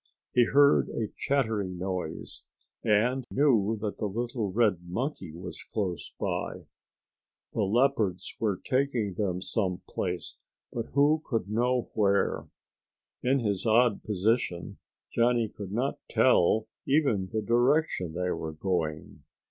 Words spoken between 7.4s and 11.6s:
The leopards were taking them some place, but who could